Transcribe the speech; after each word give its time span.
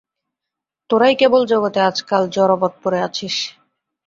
তোরাই 0.89 1.13
কেবল 1.15 1.41
জগতে 1.45 1.79
আজকাল 1.81 2.23
জড়বৎ 2.27 2.73
পড়ে 2.83 2.99
আছিস। 3.01 3.35